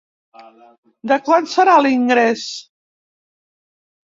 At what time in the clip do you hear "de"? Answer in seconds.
1.11-1.17